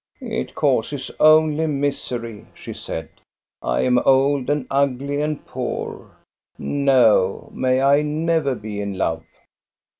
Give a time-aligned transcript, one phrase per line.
[0.41, 3.09] "It causes only misery," she said."
[3.61, 6.17] I am old and ugly and poor.
[6.57, 9.23] No, may I never be in love